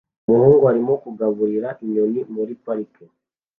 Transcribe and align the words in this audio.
Umuhungu 0.27 0.63
arimo 0.71 0.93
kugaburira 1.03 1.69
inyoni 1.83 2.21
muri 2.35 2.53
parike 2.63 3.03